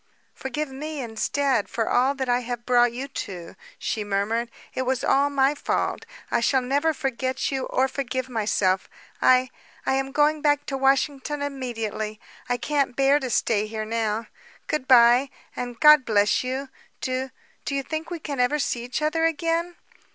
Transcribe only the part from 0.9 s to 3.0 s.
instead, for all that I have brought